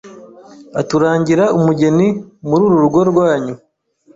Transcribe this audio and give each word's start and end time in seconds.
aturangira 0.79 1.43
umugeni 1.57 2.07
muri 2.47 2.61
uru 2.67 2.75
rugo 2.83 2.99
rwanyu 3.11 3.53